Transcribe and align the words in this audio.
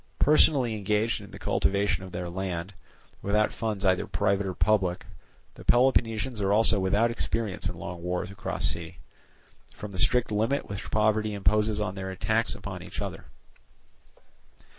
Personally 0.17 0.73
engaged 0.75 1.21
in 1.21 1.29
the 1.29 1.37
cultivation 1.37 2.03
of 2.03 2.11
their 2.11 2.25
land, 2.27 2.73
without 3.21 3.51
funds 3.53 3.85
either 3.85 4.07
private 4.07 4.47
or 4.47 4.55
public, 4.55 5.05
the 5.53 5.63
Peloponnesians 5.63 6.41
are 6.41 6.51
also 6.51 6.79
without 6.79 7.11
experience 7.11 7.69
in 7.69 7.77
long 7.77 8.01
wars 8.01 8.31
across 8.31 8.65
sea, 8.65 8.97
from 9.75 9.91
the 9.91 9.99
strict 9.99 10.31
limit 10.31 10.67
which 10.67 10.89
poverty 10.89 11.35
imposes 11.35 11.79
on 11.79 11.93
their 11.93 12.09
attacks 12.09 12.55
upon 12.55 12.81
each 12.81 12.99
other. 12.99 13.25